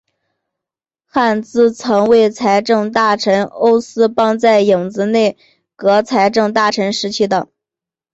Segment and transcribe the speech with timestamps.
[1.05, 5.37] 汉兹曾为财政大臣欧思邦在影子内
[5.75, 7.49] 阁财政大臣时期的。